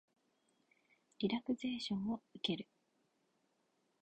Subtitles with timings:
[1.19, 2.67] リラクゼーションを受ける